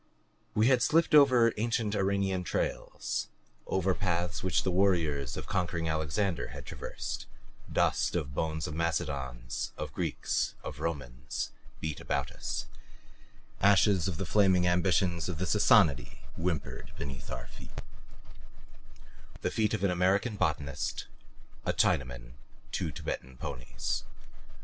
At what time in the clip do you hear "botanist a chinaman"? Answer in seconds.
20.35-22.31